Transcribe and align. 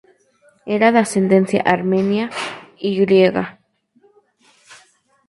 Era 0.75 0.91
de 0.91 0.97
ascendencia 0.97 1.61
armenia 1.61 2.31
y 2.75 2.97
griega. 2.99 3.59